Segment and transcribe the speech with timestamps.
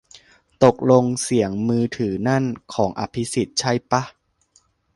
[0.63, 4.01] ตกลงเสียงมือถือนั่น ของอภิสิทธิ์ใช่ป่ะ